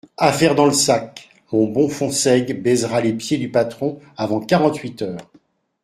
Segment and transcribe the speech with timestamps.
[0.17, 5.31] Affaire dans le sac, mon bon Fonsègue baisera les pieds du patron avant quarante-huit heures.